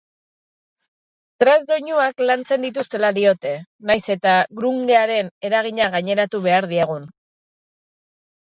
[1.43, 3.51] Thrash doinuak lantzen dituztela diote
[3.91, 7.07] nahiz eta grunge-aren eragina gaineratu behar diegun.